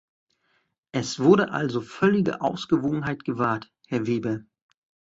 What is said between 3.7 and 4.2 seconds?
Herr